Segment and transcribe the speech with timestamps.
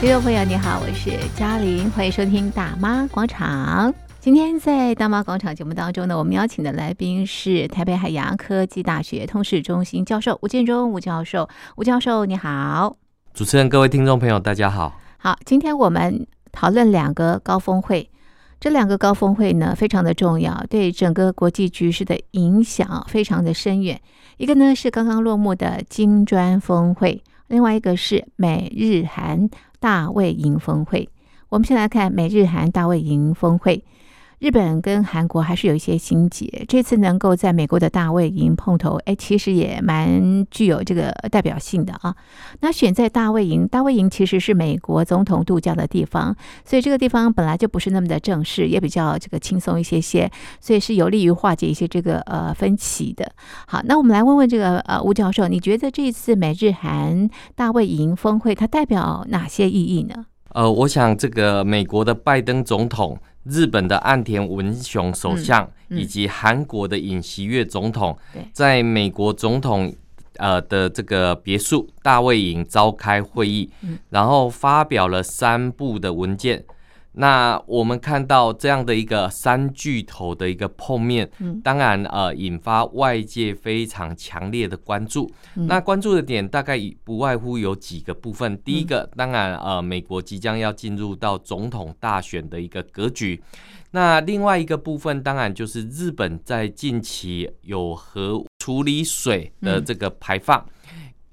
[0.00, 3.92] 听众朋友，你好，我是嘉玲，欢迎收听《大妈广场》。
[4.18, 11.46] 今天在《大妈广场》节目当中呢，我们邀请的来宾是台北海洋科技大学通识中心教授吴建忠吴教授。
[11.76, 12.96] 吴教授，你好。
[13.34, 14.98] 主持人，各位听众朋友，大家好。
[15.18, 18.08] 好，今天我们讨论两个高峰会，
[18.58, 24.00] 这两个高峰会呢，非常的重要，对整个国际局势的影响非常的深远。
[24.38, 29.50] 一个呢是刚刚落幕的金砖峰会，另外一个是美日韩。
[29.80, 31.08] 大卫营峰会，
[31.48, 33.82] 我们先来看美日韩大卫营峰会。
[34.40, 42.16] 日本跟韩国还是有一些心结，这次能够在美国的大卫营碰头，哎，其实也蛮具有这个代表性的啊。
[42.60, 46.34] 那选在大卫营，大卫营其实是美国总统度假的地方，
[46.64, 53.30] 所以这个地方本来就不是那么的正式，也比较这个轻松一些些，所以是有利于化解一些这个呃分歧的。
[53.66, 60.24] 好，那我们来问问这个呃吴教授，你觉得这次美日韩大卫营峰会它代表哪些意义呢？
[60.54, 63.18] 呃，我想这个美国的拜登总统。
[63.50, 68.16] 日本的岸田文雄首相以及韩国的尹锡悦总统，
[68.52, 69.92] 在美国总统
[70.36, 73.68] 呃的这个别墅大卫营召开会议，
[74.10, 76.64] 然后发表了三部的文件。
[77.12, 81.28] 那我们看到这样的一个三巨头的一个碰面，
[81.64, 85.30] 当然呃引发外界非常强烈的关注。
[85.54, 88.56] 那关注的点大概不外乎有几个部分。
[88.62, 93.42] 第一个，当然呃美国即将要进入到总统大选的一个格局。
[93.90, 100.64] 那另外一个部分，当然就是日本在近期有核处理水的这个排放。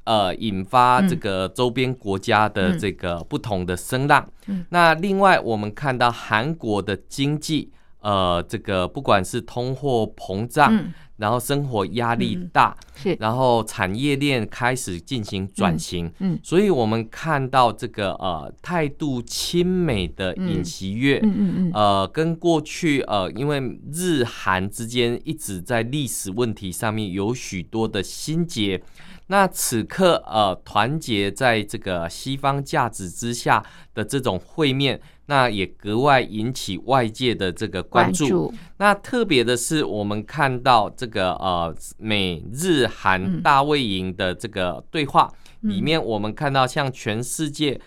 [0.07, 4.25] 呃，引发这个周边国家的这个不同的声浪。
[4.69, 7.69] 那另外，我们看到韩国的经济，
[7.99, 16.07] 呃，这个不管是通货膨胀，嗯、然后生活压力大，嗯、然后产业链开始进行转型。
[16.19, 16.39] 嗯，嗯。
[16.41, 23.59] 所以我们看到这个呃态度亲美的尹锡悦，嗯嗯嗯、呃，跟过去呃，因为
[23.91, 28.81] 日韩之间一直在历史问题上面有许多的心结。
[29.29, 33.61] 那此刻，呃，团结在这个西方价值之下
[33.93, 38.53] 的这种会面，那也格外引起外界的这个关注。
[38.77, 45.29] 那特别的是，我们看到这个呃美日韩大卫营的这个对话、
[45.61, 47.77] 嗯、里面，我们看到向全世界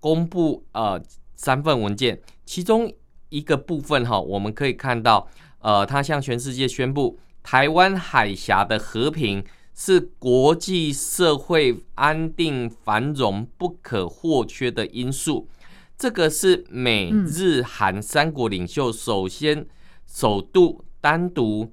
[0.00, 1.00] 公布呃
[1.34, 2.92] 三份文件，其中
[3.30, 5.26] 一个部分哈，我们可以看到，
[5.60, 9.42] 呃，他向全世界宣布台湾海峡的和平。
[9.82, 15.48] 是国际社会安定繁荣不可或缺的因素，
[15.96, 19.66] 这个是美日韩三国领袖首先
[20.06, 21.72] 首度单独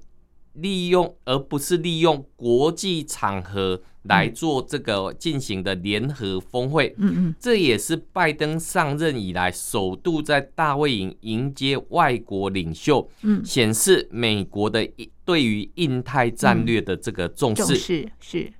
[0.54, 6.94] 利用，而不是利用国际场合来做这个进行的联合峰会。
[6.98, 14.88] 嗯嗯，这也是拜登上任以来首度在大卫营迎接外国领袖，嗯，显示美国的
[15.24, 17.76] 对于印太战略的这个重视。
[17.76, 18.52] 是是。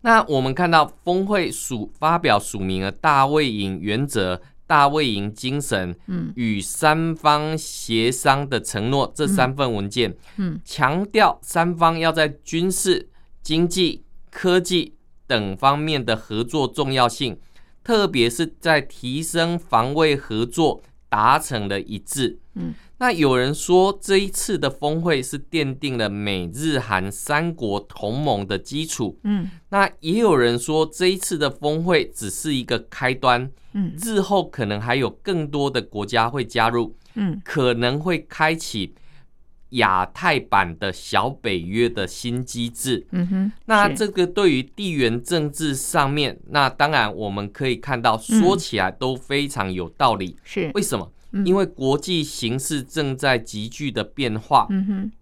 [0.00, 4.40] 那我们看到峰会署发表署名了大卫营原则。
[4.66, 13.10] 大卫营精神，嗯，与三方协商的承诺，这三份文件，嗯，强调三方要在军事、
[13.42, 14.03] 经济、
[14.34, 14.96] 科技
[15.28, 17.38] 等方面的合作重要性，
[17.84, 22.74] 特别是在提升防卫合作达成了一致，嗯。
[22.98, 29.18] 那有人说，这一次的峰会是奠定了美日韩三国同盟的基础。
[29.24, 33.50] 嗯，那也有人说，这一次的峰会只是一个开端。
[33.72, 36.96] 嗯，日后可能还有更多的国家会加入。
[37.14, 38.94] 嗯，可能会开启
[39.74, 43.06] 亚太版的小北约的新机制。
[43.12, 50.36] 嗯哼，那这个对于地缘政治上面，那当然我们可以看到，说起来都非常有道理。
[50.44, 51.10] 是为什么？
[51.44, 55.12] 因为国际形势正在急剧的变化，嗯哼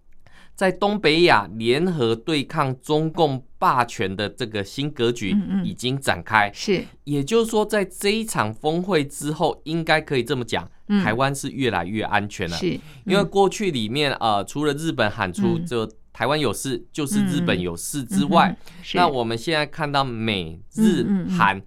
[0.53, 6.51] 在东北亚联合对抗中共霸权的这个新格局已经展开。
[6.53, 12.57] 是，也就是说，在这一场峰会之后，应该可以这么讲，台湾是越来越安全了。
[12.57, 18.57] 是，因为过去里面呃，除了日本喊出就台湾有事就是日本有事之外，
[18.95, 21.61] 那我们现在看到美日韩。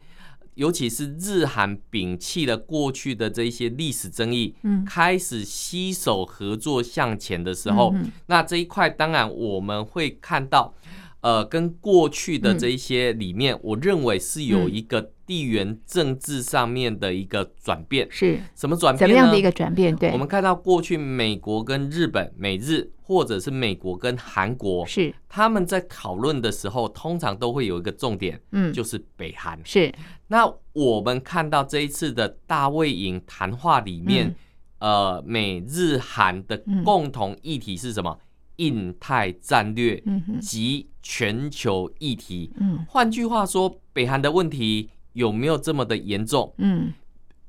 [0.56, 10.74] 尤其是日韩摒弃了过去的这一些历史争议，嗯，开始携手合作向前的时候，嗯、那这一块当然我们会看到，
[11.20, 18.06] 呃，跟过去的这一些里面，我认为是有一个地缘政治上面的一个转变。
[18.10, 19.08] 是什么转变？
[19.08, 19.94] 怎么样的一个转变？
[19.96, 29.60] 对，我们看到过去美国跟日本、美日，或者是美国跟韩国，是他们在讨论的时候，通常都会有一个重点，嗯，就是北韩。
[29.64, 29.92] 是。
[30.28, 34.34] 那我们看到这一次的大卫营谈话里面，
[34.78, 38.16] 嗯、呃，美日韩的共同议题是什么？
[38.20, 38.22] 嗯
[38.56, 40.02] 印太战略
[40.40, 42.50] 及全球议题。
[42.58, 46.52] 嗯，换句话说，北韩的问题有没有这么的严重？
[46.58, 46.92] 嗯，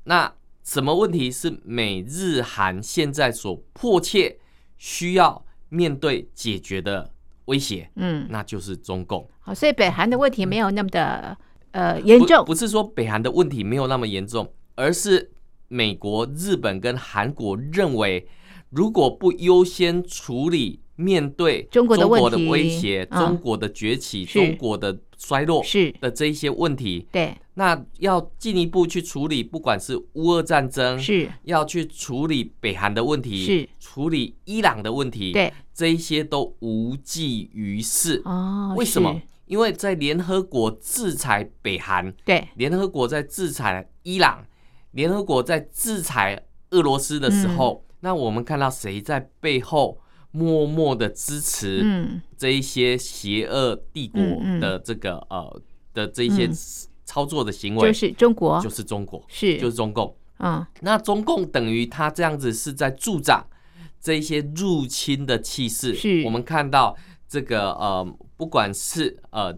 [0.04, 0.32] 那
[0.64, 4.38] 什么问题是美日韩现在所迫切
[4.78, 7.12] 需要面对解决的
[7.44, 7.90] 威胁？
[7.96, 9.28] 嗯，那就是中共。
[9.40, 11.36] 好，所以北韩的问题没有那么的
[11.72, 12.38] 呃严重。
[12.38, 15.30] 不，不是说北韩的问题没有那么严重，而是
[15.68, 18.26] 美国、日本跟韩国认为，
[18.70, 20.80] 如果不优先处理。
[21.00, 25.62] 面对中国的威胁、中国的崛起、中国的衰落
[26.00, 31.30] 的这一些问题，对，那要进一步去处理，不管是乌俄战争，是。
[31.44, 33.68] 要去处理北韩的问题，是。
[33.78, 38.20] 处理伊朗的问题，对，这一些都无济于事。
[38.24, 39.22] 哦，为什么？
[39.46, 44.44] 因为在联合国制裁北韩，对，联合国在制裁伊朗，
[44.90, 50.00] 联合国在制裁俄罗斯的时候，那我们看到谁在背后？
[50.38, 51.84] 默默的支持
[52.36, 54.22] 这一些邪恶帝国
[54.60, 55.60] 的这个呃
[55.92, 56.48] 的这一些
[57.04, 59.58] 操作的行为，就是中国，就是中国，是。
[59.58, 60.14] 就是中共。
[60.36, 63.44] 啊，那中共等于他这样子是在助长
[64.00, 65.92] 这一些入侵的气势。
[65.92, 66.96] 是，我们看到
[67.28, 69.52] 这个呃，不管是呃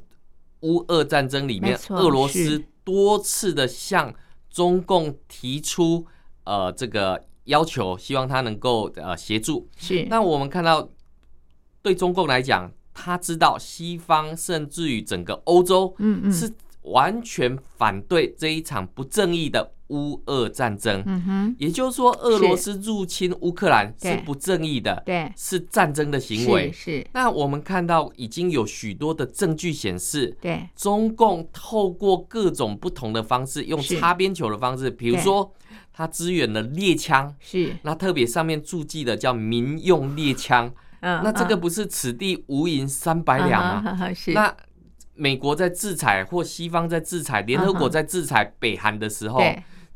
[0.62, 4.14] 乌俄战争里面，俄罗斯多次的向
[4.48, 6.06] 中共提出
[6.44, 7.22] 呃这个。
[7.44, 10.04] 要求希望他能够呃协助，是。
[10.08, 10.88] 那我们看到，
[11.82, 16.52] 对中共来讲，他知道西方甚至于整个欧洲，嗯嗯，是
[16.82, 21.02] 完全反对这一场不正义的乌俄战争。
[21.06, 26.72] 嗯哼，也就是说，俄罗斯入侵乌克兰是不正义的，对，是战争的行为。
[26.72, 27.06] 是。
[27.12, 35.52] 那我们看到已经有许多的证据显示，对，中共透过各种不同的方式，用擦边球的方式，比如说。
[35.92, 44.14] 他支援了猎枪，是那特别上面注记的叫民用猎枪，嗯，那这个不是此地无银三百两吗？
[44.14, 44.54] 是那
[45.14, 49.42] 美国在制裁或西方在制裁，联合国在制裁北韩的时候。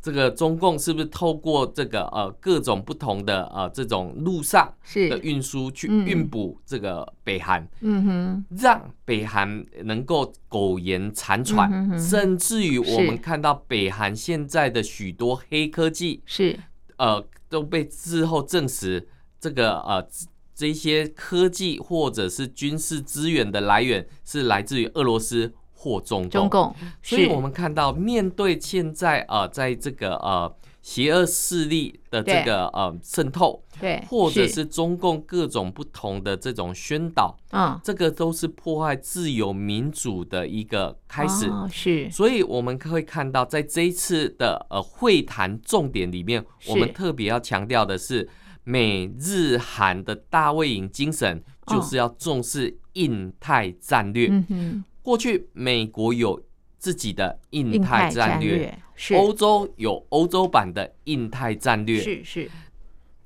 [0.04, 16.58] 这个中共是不是透过这个呃各种不同的呃这种路上的运输去运补这个北韩，嗯哼，让北韩能够苟延残喘，甚至于我们看到北韩现在的许多黑科技是。
[16.96, 19.08] 呃都被之后证实，
[19.40, 20.06] 这个呃
[20.54, 25.52] 这些科技或者是军事资源的来源是来自于俄罗斯。
[25.84, 30.50] 或中共，中共，所以我们看到，面对现在呃，在这个呃
[30.80, 42.10] 邪恶势力的这个呃渗透，对，或者是中共各种不同的这种宣导，嗯，这个都是破坏自由民主的一个开始，是。
[42.10, 48.26] 所以我们可以看到，在这一次的呃会谈重点里面，我们特别要强调的是，
[48.64, 54.28] 美日韩的大卫营精神，就是要重视印太战略。
[54.30, 54.84] 嗯哼。
[55.04, 56.42] 过去美国有
[56.78, 58.76] 自己的印太战略，
[59.14, 62.50] 欧洲有欧洲版的印太战略，是是。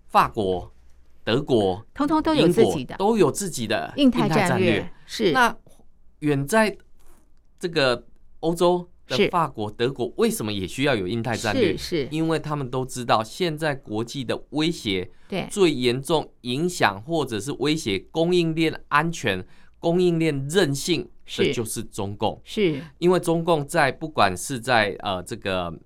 [0.09, 0.73] 法国、
[1.23, 4.91] 德国，通通都有自己的，都有自己的印太战略。
[5.07, 5.31] 是。
[5.31, 5.57] 那
[6.19, 6.77] 远在
[7.61, 8.05] 这个
[8.41, 11.77] 欧洲的法国、德国，为什么也需要有印太战略？
[11.77, 19.47] 是，因为他们都知道，现在国际的威胁，对，最严重影响或者是威胁供应链安全、
[19.79, 21.09] 供应链韧性。
[21.37, 22.83] 的就是中共，是。
[22.97, 25.79] 因为中共在不管是在呃这个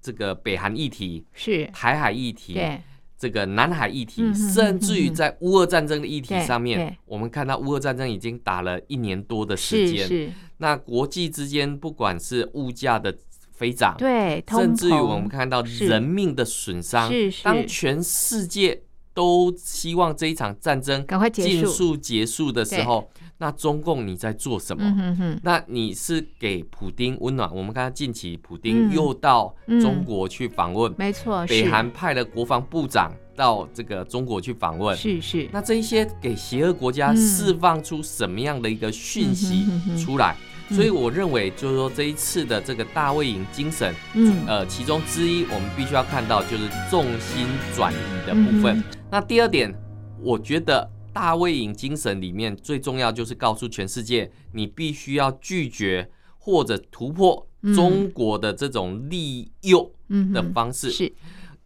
[0.00, 1.66] 这个北韩议题，是。
[1.66, 2.80] 台海议题，对。
[3.18, 13.14] 这个南海议题，甚至于在乌俄战争的议题上面，我们看到乌俄战争已经打了一年多的时间，是那国际之间不管是物价的
[13.52, 17.30] 飞涨，对，甚至于我们看到人命的损伤，是。
[17.42, 18.80] 当全世界
[19.20, 23.06] 都希望这一场战争赶快结束结束的时候。
[23.36, 24.82] 那中共你在做什么？
[24.82, 27.50] 嗯、哼哼，那你是给普丁温暖？
[27.54, 31.46] 我们看近期普丁又到中国去访问，没错。
[31.46, 35.48] 北韩派了国防部长到这个中国去访问，是是。
[35.52, 39.66] 那这一些给邪恶国家释放出什么样的一个讯息
[40.02, 40.34] 出来？
[40.34, 48.78] 嗯、所以我认为，就是说这一次的这个大卫营精神，嗯，呃，其中之一我们必须要看到就是重心转移的部分。
[48.78, 49.74] 嗯、那第二点，
[50.20, 50.90] 我觉得。
[51.12, 56.08] 大卫营精神里面最重要就是告诉全世界，你必须要拒绝
[56.38, 59.92] 或者突破中国的这种利诱
[60.32, 61.12] 的方式，是，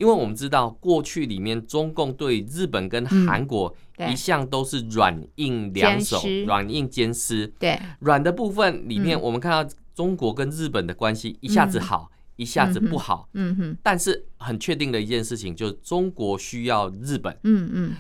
[0.05, 3.75] 因为我们知道过去里面中共对日本跟韩国
[4.07, 7.51] 一向都是软硬两手，软硬兼施。
[7.59, 13.27] 对，软的部分里面，我们看到中国跟日本的关系一下子好，一下子不好。
[13.33, 13.79] 嗯哼。
[13.83, 17.35] 但是很确定的一件事情就是中国需要日本。
[17.45, 17.97] 嗯嗯。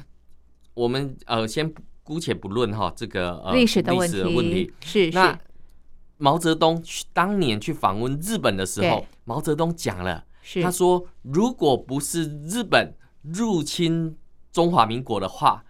[0.74, 5.38] 我们呃先姑且不论哈这个呃历史的问题，是是。
[6.18, 10.24] 毛泽东去当年去访问日本的时候，毛泽东讲了，
[10.62, 14.16] 他说：“如果不是日本入侵
[14.52, 15.64] 中华民国的话，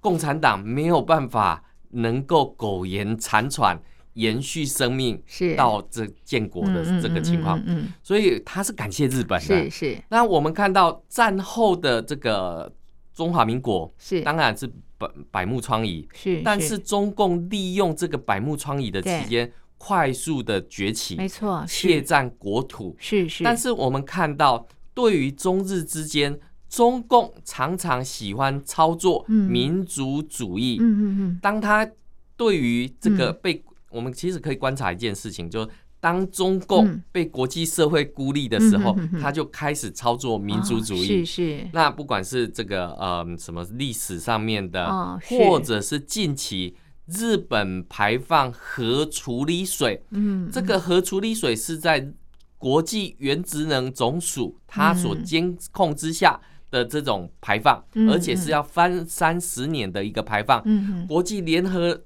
[0.00, 3.80] 共产党没有办法能够苟延残喘、
[4.14, 9.64] 延续生命是，到这建国的这个情况。”嗯所以他是感谢日本的。
[9.64, 10.02] 是是。
[10.08, 12.72] 那我们看到战后的这个
[13.12, 16.40] 中华民国，是当然是百百目疮痍，是。
[16.44, 19.52] 但是中共利用这个百目疮痍的期间。
[19.82, 23.42] 快速的崛起，没错，窃占国土，是是。
[23.42, 30.76] 但是我们看到，对于中日之间，中共常常喜欢操作民族主义。
[30.78, 31.38] 嗯嗯嗯。
[31.40, 31.90] 当他
[32.36, 35.68] 对于这个被，我们其实可以观察一件事情，就是
[35.98, 41.06] 当中共被国际社会孤立的时候，他就开始操作民族主义。
[41.06, 41.66] 是是。
[41.72, 46.76] 那不管是这个呃什么历史上面的，或者是近期。
[47.10, 52.12] 日本排放核处理水，嗯，这个核处理水是在
[52.56, 56.40] 国际原子能总署它所监控之下
[56.70, 60.62] 的这种排放，而且是要翻三十年的一个排放。
[60.64, 62.00] 嗯，国际联合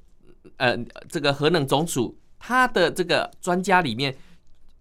[0.57, 0.77] 呃
[1.09, 4.17] 这个核能总署它的这个专家里面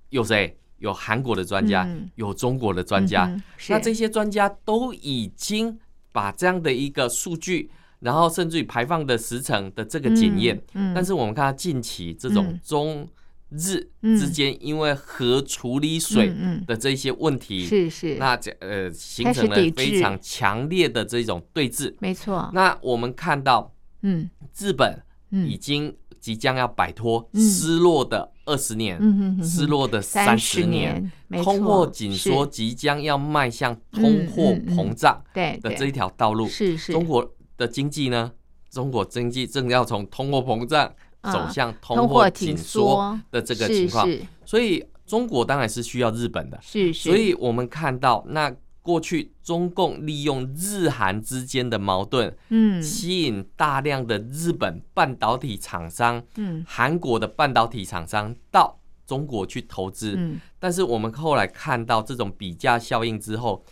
[0.09, 0.57] 有谁？
[0.77, 3.33] 有韩国的专家，有中国的专家。
[3.69, 5.79] 那这些专家都已经
[6.11, 7.71] 把这样的一个数据。
[8.03, 10.61] 然后甚至于排放的时程的这个检验，
[10.93, 13.07] 但是我们看到近期这种中
[13.49, 16.33] 日之间因为核处理水
[16.67, 21.93] 的这些问题，是是，那这呃形成了非常强烈的这种对峙。
[21.99, 22.49] 没错。
[22.53, 31.09] 那我们看到，嗯，日本已经即将要摆脱失落的二十年，嗯、失落的三十年，
[31.41, 37.33] 通货紧缩即将要迈向通货膨胀的这一条道路，是是，中国。
[37.57, 38.31] 的经济呢？
[38.69, 40.91] 中国经济正要从通货膨胀
[41.31, 44.09] 走向通货紧缩的这个情况，
[44.43, 46.57] 所以中国当然是需要日本的。
[46.59, 60.15] 是，所以我们看到，那过去中共利用日韩之间的矛盾，嗯，吸引大量的日本半导体厂商，嗯，韩国的半导体厂商到中国去投资。
[60.17, 63.63] 嗯，但是我们后来看到这种比价效应之后。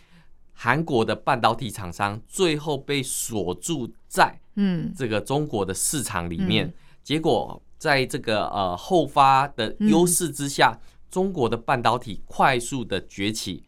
[0.52, 10.80] 韩国的半导体厂商最后被锁住在嗯这个中国的市场里面，嗯、结果在这个呃后发的优势之下，嗯、
[11.10, 13.64] 中国的半导体快速的崛起。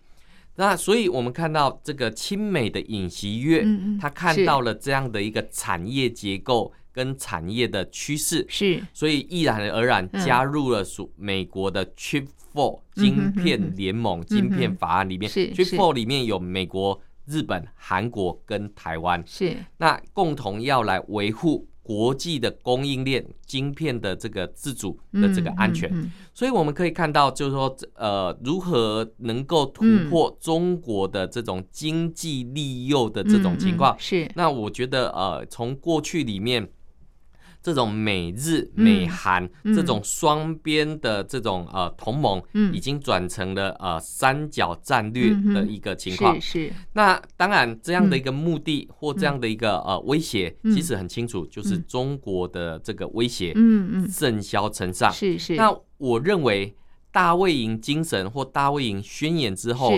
[0.56, 12.28] 那所以我们看到这个亲美的尹锡悦，嗯、他看到了这样的一个产业结构跟产业的趋势，是，所以毅然而然加入了属美国的 Chip。
[12.54, 19.56] Four 晶片联盟、晶片法案里面，Chip Four 里面有美国、日本、韩国跟台湾，是。
[19.78, 25.90] 那共同要来维护国际的供应链、晶片的这个自主的这个安全。
[26.32, 33.96] 所以我们可以看到，就是说，呃，如何能够突破中国的这种经济利诱的这种情况？
[33.98, 34.30] 是。
[34.36, 36.70] 那我觉得，呃，从过去里面。
[37.64, 42.42] 这种美日美韩这种双边的这种呃同盟，
[42.74, 46.38] 已经转成了呃三角战略的一个情况。
[46.38, 46.70] 是。
[46.92, 55.10] 那当然，这样的一个目的或这样的一个呃威胁，其实很清楚，就是中国的这个威胁，嗯嗯，甚嚣尘上。
[55.10, 55.54] 是是。
[55.54, 56.76] 那我认为，
[57.10, 59.90] 大卫营精神或大卫营宣言之后，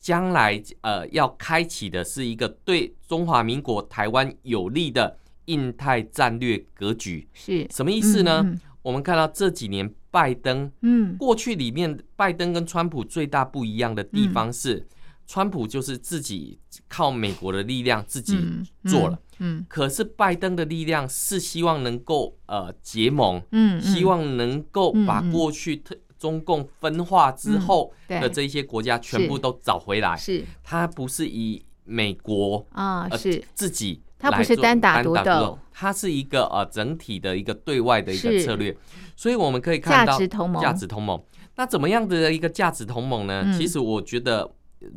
[0.00, 5.18] 将来呃要开启的是一个对中华民国台湾有利的。
[5.46, 7.28] 印太战略格局。
[7.32, 7.66] 是。
[7.70, 8.42] 什么意思呢？
[8.44, 14.86] 嗯嗯、我们看到这几年拜登，嗯，过去里面拜登跟川普最大不一样的地方是，嗯、
[15.26, 16.58] 川普就是自己
[16.88, 18.36] 靠美国的力量自己
[18.84, 33.42] 做了，嗯，可是拜登的力量是希望能够呃结盟，嗯，希望能够把过去特中共分化之后的这些国家全部都找回来，是，他不是以美国啊是。
[33.54, 34.02] 自己。
[34.22, 38.74] 它不是单打独斗，它是一个呃整体的一个对外的一个策略，
[39.16, 40.62] 所以我们可以看到价值同盟。
[40.62, 41.20] 价值同盟，
[41.56, 43.52] 那怎么样的一个价值同盟呢？
[43.52, 44.48] 其实我觉得，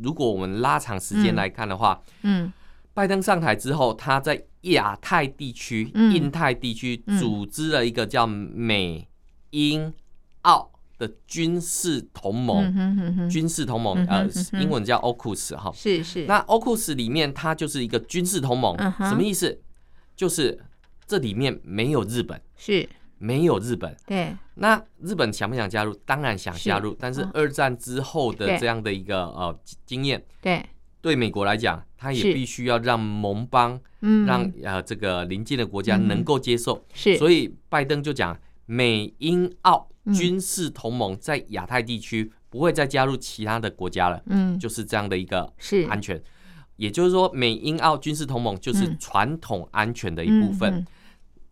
[0.03, 2.53] 如果我们拉长时间来看的话，嗯，
[2.93, 9.07] 拜登上台之后，他在亚太地区、印太地区组织了一个叫美
[9.49, 9.91] 英
[10.43, 13.29] 澳的军事同盟，嗯哼哼哼。
[13.29, 15.71] 军事同盟，嗯哼呃英文叫 AUKUS 哈。
[15.73, 16.25] 是是。
[16.25, 19.59] 那 AUKUS 里面它就是一个军事同盟，嗯什么意思？
[20.15, 20.63] 就是
[21.05, 22.87] 这里面没有日本，是。
[23.17, 23.95] 没有日本。
[24.05, 25.93] 对，那日本想不想加入？
[26.05, 28.57] 当然想加入，是但是嗯二战之后的对。
[28.59, 30.63] 这样的一个呃经验，对，
[31.01, 36.09] 对美国来讲，它也必须要让盟邦，嗯，让呃这个邻近的国家嗯。
[36.09, 36.85] 能够接受。
[36.93, 45.87] 是，所以拜登就讲，美英澳嗯军事同盟在亚太地区不会再加入其他的国家了，嗯，就是这样的一个是。
[45.89, 46.21] 安全。
[46.77, 48.97] 也就是说，美英澳军事同盟就是嗯。
[48.99, 50.85] 传统安全的一部分。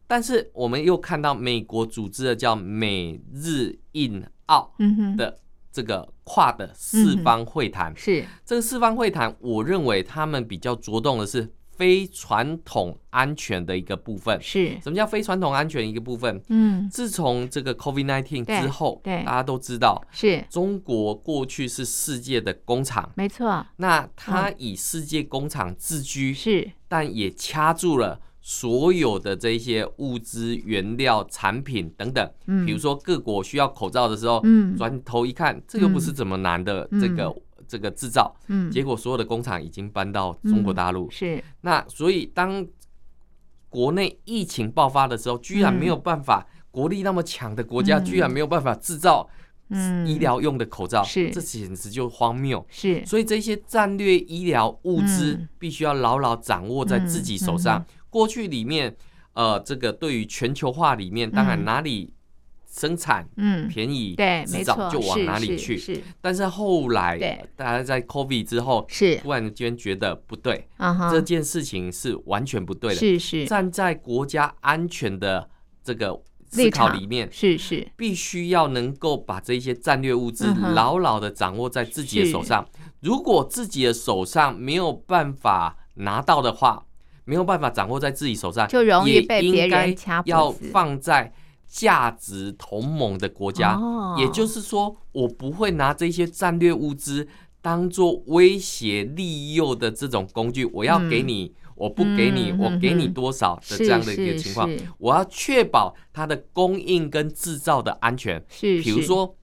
[0.06, 4.72] 但是我们又看到美国组织的叫美日印澳
[5.18, 5.40] 的
[5.72, 7.94] 这个跨的四方会谈。
[7.96, 8.26] 是。
[8.46, 14.40] 这个四方会谈，我认为他们比较着重的是非传统安全的一个部分。
[14.42, 16.42] 是，什么叫非传统安全一个部分？
[16.50, 19.24] 嗯，自从这个 COVID-19 对之后，对。
[19.24, 20.44] 大家都知道，是。
[20.50, 26.72] 中国过去是世界的工厂，没错，那它以世界工厂自居，是。
[26.88, 32.32] 但也掐住了所有的这些物资、原料、产品等等。
[32.48, 32.66] 嗯。
[32.66, 34.76] 比如说各国需要口罩的时候，嗯。
[34.78, 37.34] 转头一看，这又不是怎么难的这个
[37.68, 41.10] 这个制造，嗯，结果所有的工厂已经搬到中国大陆。
[41.10, 41.44] 是。
[41.62, 42.66] 那所以当
[43.70, 49.30] 国内疫情爆发的时候，居然没有办法，国力那么强的国家居然没有办法制造
[49.70, 50.08] 嗯。
[50.08, 51.32] 医疗用的口罩，是。
[51.32, 52.66] 这简直就荒谬。
[52.70, 53.06] 是。
[53.06, 55.50] 所以这些战略医疗物资嗯。
[55.58, 57.80] 必须要牢牢掌握在自己手上。
[57.80, 58.96] 嗯过去里面，
[59.34, 62.14] 呃，这个对于全球化里面，当然哪里
[62.76, 65.78] 生产嗯，便宜，对，没错，就往哪里是去。
[65.78, 66.02] 是。
[66.20, 67.20] 但是后来，
[67.56, 70.68] 大家在 COVID 之后，是，突然间觉得不对，
[71.12, 73.00] 这件事情是完全不对的。
[73.00, 73.46] 是是。
[73.46, 75.48] 站在国家安全的
[75.84, 77.88] 这个思考里面，是是。
[77.96, 82.68] 必须要能够把这些战略物资牢牢的掌握在自己的手上。
[83.02, 86.84] 如果自己的手上没有办法拿到的话，
[87.26, 91.32] 没有办法掌握在自己手上，就容易被别人掐要放在
[91.74, 93.76] 价值同盟的国家。
[93.76, 97.28] 哦也就是说，我不会拿这些战略物资
[97.64, 100.64] 当做威胁利诱的这种工具。
[100.66, 104.70] 我要给你，我不给你，嗯我给你多少的这样的一个情况。
[105.00, 108.46] 我要确保它的供应跟制造的安全。
[108.50, 109.36] 是，比如说，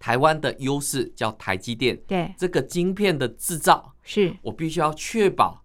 [0.00, 5.62] 台湾的优势叫台积电，对，这个晶片的制造，是我必须要确保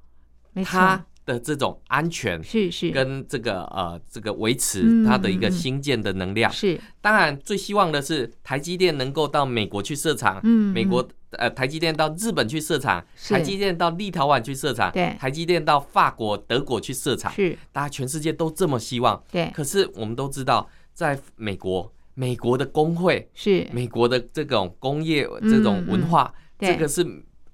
[0.54, 2.90] 没错它的这种安全，是是。
[2.92, 6.52] 跟这个呃这个维持它的一个新建的能量。
[6.52, 15.16] 是，当然最希望的是台积电能够到美国去设厂，嗯，美国呃台积电到日本去设厂，台积电到立陶宛去设厂，对。
[15.20, 19.22] 台积电到法国、德国去设厂，是，大家全世界都这么希望。
[19.32, 23.68] 对，可是我们都知道，在美国，美国的工会是。
[23.72, 27.06] 美国的这种工业这种文化，嗯嗯这个是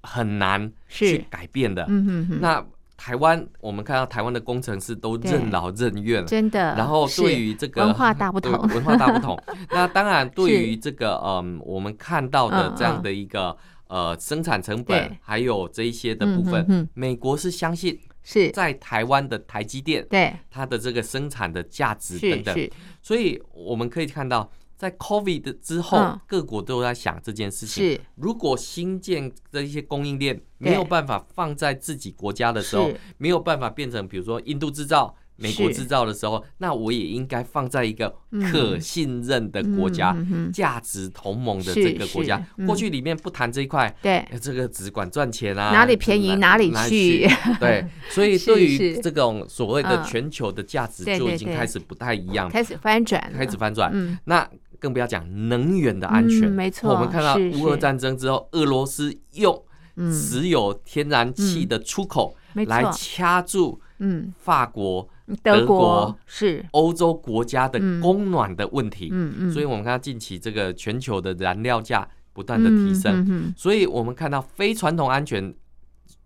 [0.02, 1.84] 很难去改变的。
[1.88, 2.66] 嗯哼哼，那
[2.98, 6.74] 台湾，我们看到台湾的工程师都任劳任怨了，真的。
[6.74, 9.40] 然后对于这个文化大不同，文化大不同。
[9.70, 13.56] 那当然，对于这个嗯，我们看到的这样的一个
[13.86, 22.70] 呃生产成本，还有这一些的部分，美国是相信是在台湾的台积电对它的这个生产的价值等等。
[23.00, 24.50] 所以我们可以看到。
[24.78, 27.84] 在 COVID 之后，各国都在想这件事情。
[27.84, 32.88] 是，如果新建的一些供应链没有办法放在自己国家的时候，
[33.18, 38.14] 没有办法变成比如说印度制造、美国制造的时候，那我也应该放在一个
[38.52, 40.16] 可信任的国家、
[40.52, 42.40] 价值同盟的这个国家。
[42.64, 47.28] 过去里面不谈这一块，对，这个只管赚钱啊，哪里便宜哪里去。
[47.58, 54.18] 对， 所以对于这种所谓的全球的价值就已经开始不太一样，开始翻转，开始翻转。
[54.24, 56.92] 那更不要讲能源的安全，嗯、没错。
[56.92, 59.64] 我们看到乌俄战争之后，俄罗斯用
[60.12, 65.08] 石油、天然气的出口来掐住嗯法国、
[65.42, 69.08] 德国是欧洲国家的供暖的问题。
[69.10, 69.52] 嗯嗯。
[69.52, 75.52] 所以我们看到近期这个全球的燃料价不断的提升，所以我们看到非传统安全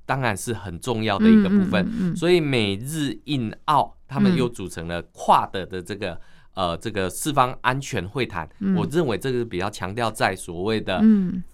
[0.05, 2.15] 当然是很重要的一个部分。
[2.15, 6.21] 所以美日印澳他们又组成了跨的的这个。
[6.55, 11.03] 呃，这个四方安全会谈，嗯、我认为这个是比较强调在所谓的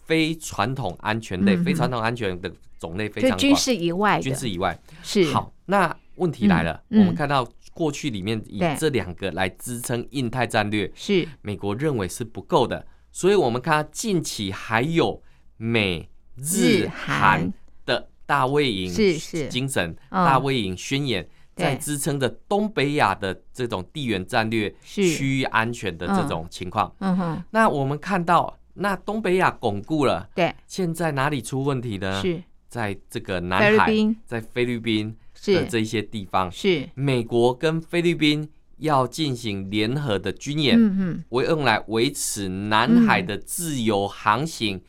[0.05, 4.77] 非传统安全类、嗯、非传统安全的种类非常广，军事以外，军事以外。
[5.03, 5.25] 是。
[5.33, 5.53] 好。
[5.67, 11.29] 那问题来了，嗯、我们看到过去里面以这两个来支撑印太战略，是。
[11.43, 15.23] 美国认为是不够的，所以我们看到近期还有
[15.57, 17.53] 美日韩
[17.87, 19.47] 的大卫营是是。
[19.47, 21.29] 精神、大卫营宣言。
[21.59, 26.95] 在支撑着东北亚的这种地缘战略、区域安全的这种情况。
[27.01, 27.17] 嗯。
[27.17, 32.23] 哼，那我们看到，那东北亚巩固了，对，现在哪里出问题呢？
[32.23, 33.93] 是，在这个南海，
[34.25, 36.89] 在菲律宾的这些地方，是。
[36.95, 44.81] 美国跟菲律宾要进行联合的军演，嗯哼，为用来维持南海的自由航行。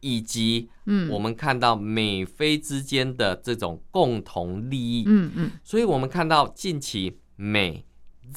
[0.00, 7.84] 以及，嗯，我们看到美菲之间的这种共同利益，嗯嗯，所以我们看到近期美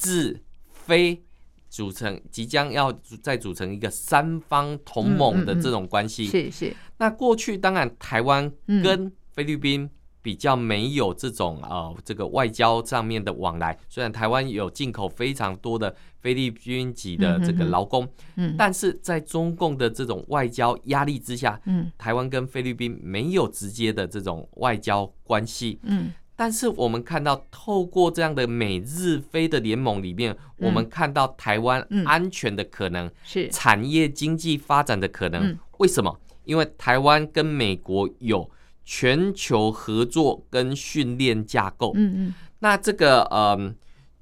[0.02, 1.22] 日菲
[1.68, 6.76] 组成，即将要再组成一个三方同盟的这种关系，是是。
[6.98, 9.90] 那过去当然台湾跟菲律宾。
[10.22, 33.48] 比较没有这种呃这个外交上面的往来，虽然台湾有进口非常多的菲律宾籍的这个劳工，嗯，但是在中共的这种外交压力之下，嗯，台湾跟菲律宾没有直接的这种外交关系，嗯，但是我们看到透过这样的美日菲的联盟里面，我们看到台湾安全的可能，是。
[33.50, 36.16] 产业经济发展的可能，为什么？
[36.44, 38.48] 因为台湾跟美国有。
[38.84, 43.74] 全球合作跟训练架构，嗯嗯，那这个呃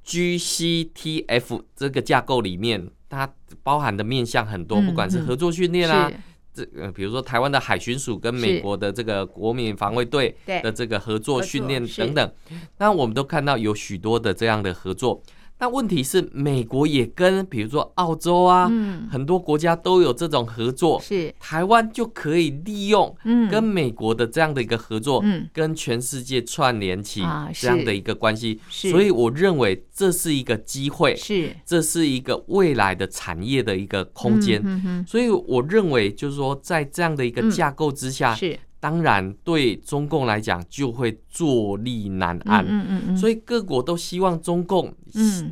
[0.04, 6.10] GCTF 这个架构里面，它包含的面向很多，不管是合作训练啊，
[6.52, 12.32] 这呃比如说台湾的海巡署跟美国的这个国民防卫队的这个合作训练等等，
[12.78, 15.22] 那我们都看到有许多的这样的合作。
[15.60, 21.32] 那问题是，美国也跟比如说澳洲啊，嗯，很多国家都有这种合作，是。
[21.38, 23.14] 台湾就可以利用，
[23.50, 31.54] 跟美国的这样的一个合作，嗯，跟全世界串联起这样的一个关系，所以我认为这是一个机会，是。
[31.66, 38.58] 这是一个未来的产业的一个空间，所以我认为就是说，在这样的一个架构之下，是。
[38.80, 42.64] 当然，对中共来讲就会坐立难安。
[42.66, 44.92] 嗯嗯嗯，所以各国都希望中共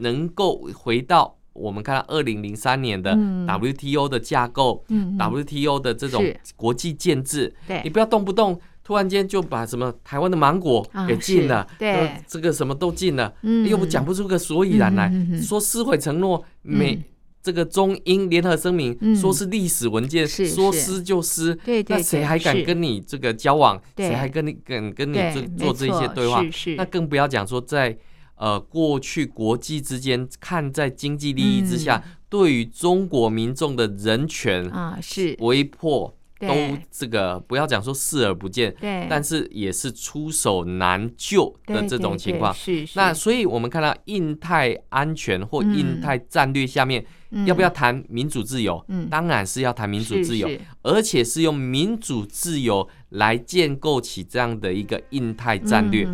[0.01, 3.15] 能够回到我们看到二零零三年的
[3.47, 4.83] WTO 的架构
[5.19, 6.25] ，WTO 的这种
[6.57, 7.55] 国际建制。
[7.67, 13.31] 对，你不要动不动突然间就把什么台湾的芒果给禁了，对，这个什么都禁了，
[13.69, 15.13] 又不讲不出个所以然来，
[15.43, 16.99] 说撕毁承诺没。
[17.43, 23.81] 这个中英联合声明说是历史文件，说撕就撕，那谁还敢跟你这个交往？
[23.97, 25.17] 谁还跟你敢跟你
[25.57, 26.45] 做做这些对话？
[26.77, 27.97] 那更不要讲说在
[28.37, 36.15] 呃过去国际之间看在经济利益之下，对于中国民众的人权啊是威迫。
[36.41, 36.55] 都
[36.91, 42.55] 这个不要讲说视而不见，对，但是也是出手难救的这种情况。
[42.55, 42.93] 是是。
[42.97, 47.05] 那所以我们看到印太安全或印太战略下面，
[47.45, 48.85] 要不要谈民主自由？
[48.89, 50.49] 嗯，当然是要谈民主自由，
[50.83, 56.07] 而且是用民主自由来建构起这样的一个印太战略，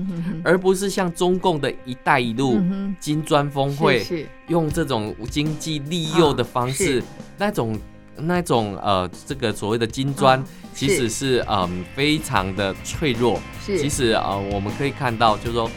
[0.43, 2.59] 而不是像中共的一带一路、
[2.99, 7.03] 金砖峰会，用这种经济利诱的方式
[7.37, 7.79] 那种。
[8.17, 10.43] 那种呃，这个所谓的金砖，
[10.75, 13.41] 其实是嗯、呃、非常的脆弱。
[13.61, 15.71] 是，其实呃，我们可以看到，就是说，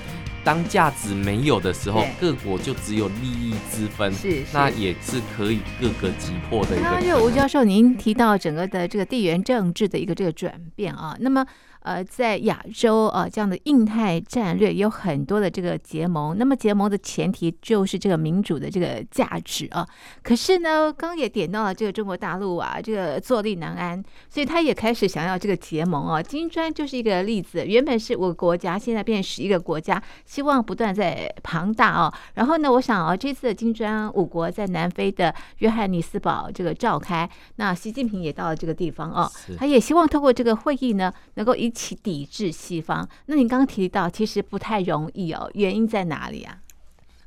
[0.43, 4.13] 当价值没有的时候，各国就只有利益之分。
[4.13, 6.99] 是，那也是可以各个击破的一个。
[7.01, 11.45] 那吴教授，您提到整个的这个地缘政治的一个这个转变啊，那么。
[11.87, 16.37] 呃，在亚洲啊，这样的印太战略有很多的这个结盟。
[16.37, 19.87] 那么结盟的前提就是这个民主的这个价值啊。
[20.21, 26.21] 可是呢，刚也点到了这个中国大陆啊，这个坐立难安，所以他也开始想要这个结盟啊。
[26.21, 32.13] 金砖就是一个例子，原本是五个国家，现在变十一个国家，希望不断在庞大啊。
[32.33, 46.57] 然后呢，我想啊，这次的金砖五国在南非的约翰尼斯堡这个召开，那习近平也到了这个地方啊，他也希望透过这个会议呢，能够一起抵制西方，那你刚刚提到其实不太容易哦，原因在哪里啊？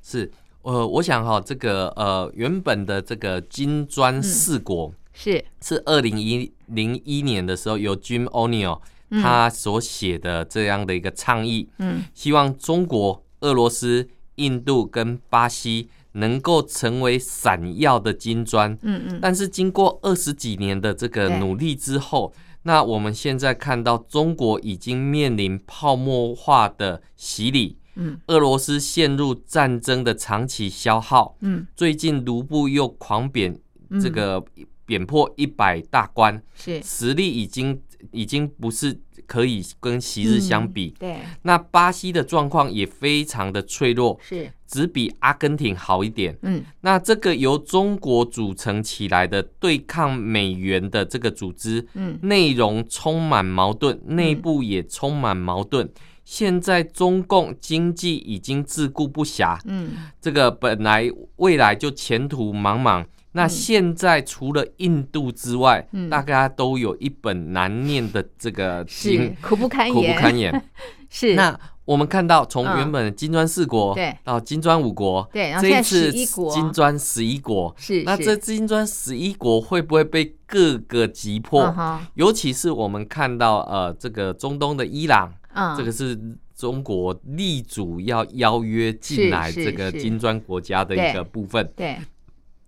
[0.02, 0.28] 是，
[0.62, 5.44] 呃，我想哈，这个呃，原本的这个金砖四国、嗯、是。
[5.62, 8.80] 是二零一零一年的时候由 Jim O'Neill
[9.22, 22.32] 他所写的这样的一个倡议，嗯，希望中国、俄罗斯、印度跟巴西能够成为闪耀的金砖，嗯嗯，但是经过二十几年的这个努力之后。
[22.62, 33.58] 那我们现在看到，中国已经面临泡沫化的洗礼，嗯，俄罗斯陷入战争的长期消耗，嗯，最近卢布又狂贬，
[34.00, 34.44] 这个
[34.84, 36.82] 贬破一百大关，是。
[36.82, 44.50] 实力已经已经不是可以跟昔日相比，对，那巴西的状况也非常的脆弱，是。
[44.66, 46.36] 只比阿根廷好一点。
[46.42, 55.88] 嗯，那这个由中国组成起来的对抗美元的这个组织，嗯，内容充满矛盾，内部也充满矛盾。
[56.24, 59.90] 现在中共经济已经自顾不暇，嗯，
[60.20, 63.04] 这个本来未来就前途茫茫。
[63.32, 70.64] 那现在除了印度之外，嗯、大家都有一本难念的这个经，苦不堪言，苦不堪言。
[71.08, 71.34] 是。
[71.34, 78.02] 那我们看到，从原本金砖四国，对，到金砖五国，对，这一次金砖十一国，是。
[78.04, 81.74] 那这金砖十一国会不会被各个击破？
[82.14, 86.16] 尤其是我们看到，呃，这个中东的伊朗，嗯，这个是
[86.54, 91.96] 中国力主要邀约进来这个金砖国家的一个部分，对。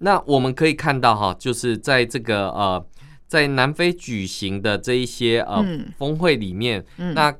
[0.03, 2.85] 那我们可以看到哈，就是在这个呃，
[3.29, 5.65] 在南非举行的这一些呃
[5.97, 7.33] 峰会里面，那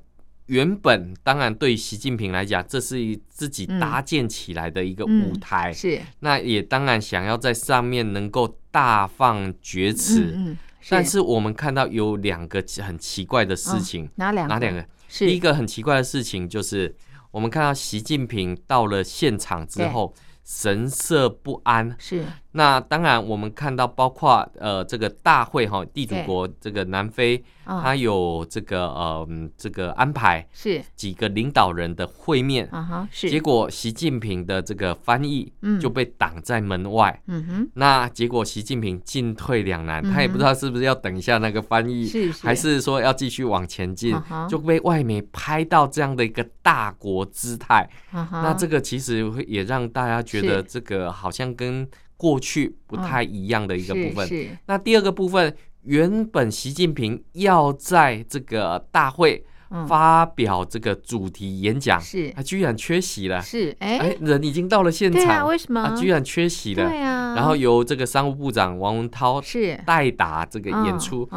[0.47, 6.01] 原本当然对习近平来讲，这是自己搭建起来的一个舞台，是。
[6.21, 10.57] 那也当然想要在上面能够大放厥词，
[10.89, 14.49] 但是我们看到有两个很奇怪的事情，哪两？
[14.49, 14.87] 哪两个？
[15.09, 16.95] 第一个很奇怪的事情就是，
[17.33, 20.15] 我们看到习近平到了现场之后。
[20.45, 22.25] 神色不安，是。
[22.55, 30.83] 那当然，我们看到包括呃这个大会哈，地主国这个南非，它有这个呃这个安排是。
[30.95, 32.69] 几个领导人的会面，
[33.11, 33.31] 是。
[33.31, 37.71] 结果习近平的这个翻译就被挡在门外，嗯哼。
[37.73, 42.07] 那结果习近平进退两难，他也不知道是不是要等一下那个翻译，
[42.43, 44.15] 还是说要继续往前进，
[44.47, 47.89] 就被外媒拍到这样的一个大国姿态。
[48.13, 51.89] 那这个其实会也让大家觉得这个好像跟。
[52.23, 54.29] 过去不太一样的一个部分。
[54.31, 59.45] 嗯、那第二个部分，原本习近平要在这个大会
[59.89, 63.43] 发表这个主题演讲，是、嗯，他居然缺席了。
[63.43, 65.85] 是，哎、欸，人已经到了现场，啊、为什么？
[65.89, 66.89] 他居然缺席了。
[66.89, 67.35] 对啊。
[67.35, 71.29] 然后由这个商务部长王文涛是代打这个演出。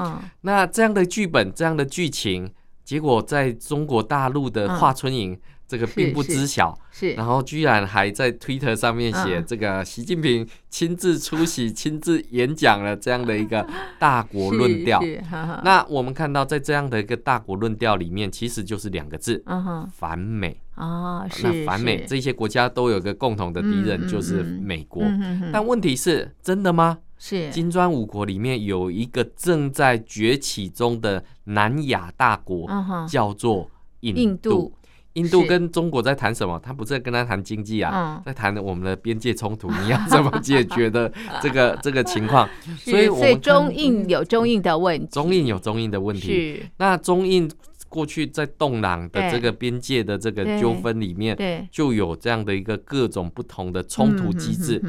[0.42, 2.48] 那这样的剧本，这样的剧情，
[2.84, 5.36] 结果在中国大陆的华春莹。
[5.66, 15.02] 嗯这个并不知晓，是，然后居然还在 Twitter 上面写这个习近平亲自出席、亲自演讲了这样的一个大国论调。
[15.66, 19.44] 那我们看到，在这样的一个大国论调里面，其实就是两个字：
[19.92, 20.56] 反美。
[20.76, 25.04] 啊，那反美这些国家都有个共同的敌人，就是美国。
[25.52, 27.00] 但问题是，真的吗？
[27.18, 32.70] 是金砖五国里面有一个正在崛起中的南亚大国，
[33.10, 34.72] 叫做印度。
[35.16, 36.60] 印度跟中国在谈什么？
[36.64, 42.48] 他不是在跟他谈经济啊，在谈我们的边界冲突，你要怎么解决的 这个这个情况？
[42.78, 46.64] 所以，所以中印有中印的问题，中印有中印的问题。
[46.78, 47.50] 那中印
[47.88, 54.84] 过去在洞朗的这个边界的这个纠纷里面，就有这样的一个各种不同的冲突机制。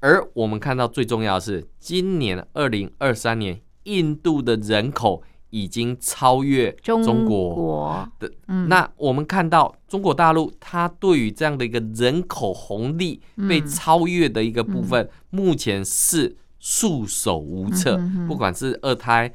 [0.00, 5.22] 而我们看到最重要的是，今年二零二三年，印度的人口。
[5.52, 8.32] 已经超越中国的，
[8.68, 18.00] 那我们看到中国大陆，它对于这样的一个人口红利被超越的一个部分，目前是束手无策。
[18.26, 19.30] 不管是二胎，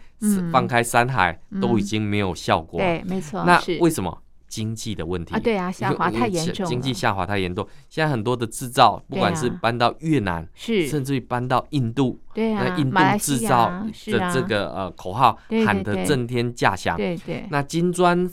[0.52, 2.80] 放开三孩，都已经没有效果。
[2.80, 3.44] 对，没错。
[3.46, 4.24] 那为什么？
[4.48, 5.34] 经济的问题。
[5.34, 7.68] 啊，对啊，下滑太严重，经济下滑太严重。
[7.90, 10.88] 现在很多的制造，不管是搬到越南，是。
[10.88, 17.46] 甚至于搬到印度，对啊，印度制造的这个呃口号喊得震天价响，对对。
[17.52, 18.30] 那金砖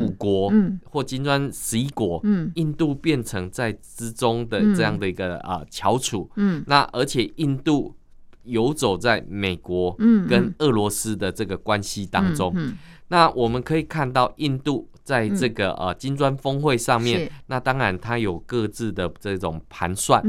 [0.00, 0.52] 五国，
[0.90, 7.94] 或金砖十一国，嗯，印度变成在之中的这样的一个啊翘楚，嗯，那而且印度
[8.44, 9.94] 游走在美国
[10.28, 12.76] 跟俄罗斯的这个关系当中，嗯。
[13.10, 14.88] 那我们可以看到印度。
[15.08, 20.22] 在这个呃金砖峰会上面，嗯、那当然他有各自的这种盘算，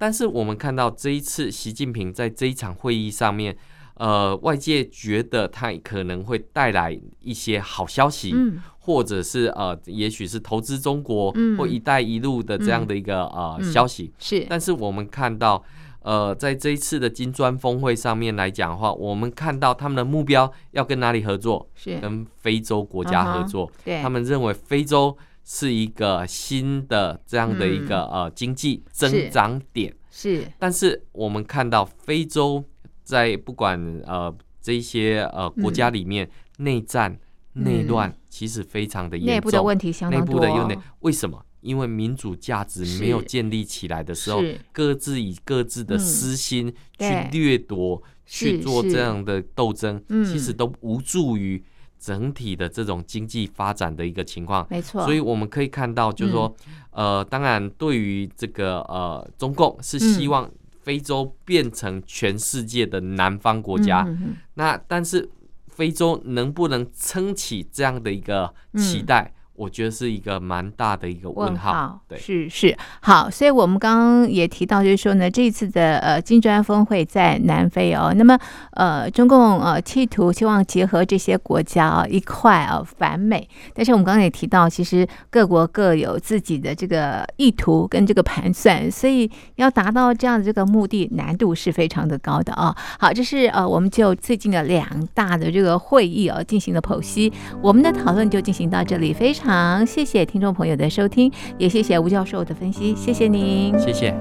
[0.00, 3.56] 但是我们看到这一次习近平在这一场会议上面，
[3.94, 15.62] 呃，外界觉得他可能会带来一些好消息，嗯、或者是呃，也许是投资中国或“一带一路”的这样的一个呃消息，是，但是我们看到。
[16.06, 21.68] 呃，在这一次的金砖峰会上面来讲的话，我们看到他们的目标要跟哪里合作？
[21.74, 23.68] 是跟非洲国家合作。
[23.84, 29.92] 对，他们认为非洲是一个新的这样的一个呃经济增长点。
[30.08, 32.62] 是，但是我们看到非洲
[33.02, 37.18] 在不管呃这一些呃国家里面内战
[37.54, 40.28] 内乱其实非常的严重，内部的问题相当多。
[40.28, 41.44] 内部的有点为什么？
[41.66, 51.60] 因为民主价值没有建立起来的时候，各自以各自的私心去掠夺、去做这样的斗争，其实都无助于
[51.98, 54.64] 整体的这种经济发展的一个情况。
[54.70, 56.54] 没错，所以我们可以看到，就是说，
[56.92, 60.48] 呃，当然，对于这个呃，中共是希望
[60.82, 64.06] 非洲变成全世界的南方国家。
[64.54, 65.28] 那但是
[65.66, 69.32] 非洲能不能撑起这样的一个期待？
[69.56, 78.38] 我觉得是一个蛮大的一个问号，问号对，是是好，所以我们刚刚也提到，就是说呢，这一次的呃金砖峰会在南非哦，那么
[78.72, 92.76] 呃中共呃企图希望结合这些国家啊一块啊反美，但是我们刚刚也提到，其实各国各有自己的这个意图跟这个盘算，所以要达到这样的这个目的，难度是非常的高的啊。
[92.98, 99.45] 好，这是呃我们就最近的两大的这个会议啊进行了剖析，我们的讨论就进行到这里，非常。
[99.46, 104.12] 好，谢谢听众朋友的收听，也谢谢吴教授的分析，谢谢您，谢谢。